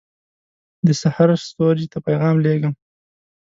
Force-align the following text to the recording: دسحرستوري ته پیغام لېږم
دسحرستوري 0.87 1.85
ته 1.91 1.97
پیغام 2.07 2.35
لېږم 2.45 2.73